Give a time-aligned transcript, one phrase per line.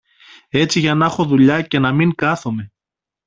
[0.49, 2.71] έτσι για να 'χω δουλειά και να μην κάθομαι.